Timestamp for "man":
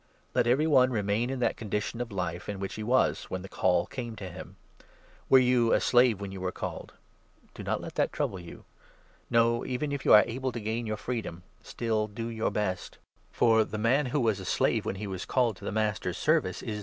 13.77-14.07